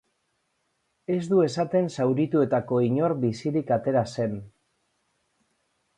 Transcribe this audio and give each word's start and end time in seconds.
Ez 1.15 1.17
du 1.33 1.41
esaten 1.47 1.91
zaurituetako 1.99 2.81
inor 2.87 3.15
bizirik 3.27 3.73
atera 3.79 4.07
zen. 4.19 4.37